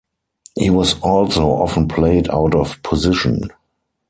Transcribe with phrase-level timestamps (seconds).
[0.57, 3.51] He was also often played out of position.